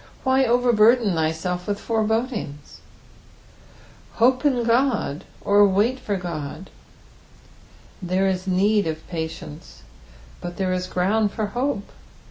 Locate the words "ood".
4.55-4.67, 6.15-6.71